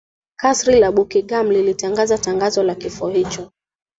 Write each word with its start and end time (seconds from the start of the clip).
kasri 0.35 0.79
la 0.79 0.91
buckingham 0.91 1.51
lilitangaza 1.51 2.17
tangazo 2.17 2.63
la 2.63 2.75
kifo 2.75 3.07
hicho 3.09 3.51